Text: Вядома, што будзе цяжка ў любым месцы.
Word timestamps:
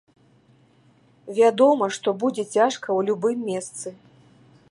Вядома, 1.39 1.85
што 1.99 2.09
будзе 2.25 2.43
цяжка 2.55 2.77
ў 2.77 2.99
любым 3.09 3.37
месцы. 3.53 3.87